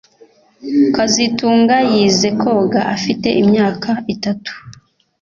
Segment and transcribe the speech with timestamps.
[0.95, 4.51] kazitunga yize koga afite imyaka itatu